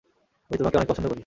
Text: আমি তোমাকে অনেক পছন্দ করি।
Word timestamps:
আমি 0.51 0.57
তোমাকে 0.57 0.77
অনেক 0.77 0.87
পছন্দ 0.89 1.05
করি। 1.07 1.19